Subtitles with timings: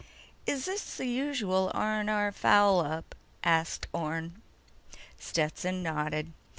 [0.47, 3.13] "Is this the usual R&R foul up?"
[3.43, 4.41] asked Orne.
[5.19, 6.33] Stetson nodded.